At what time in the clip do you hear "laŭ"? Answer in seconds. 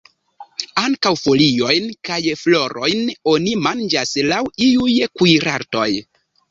4.35-4.45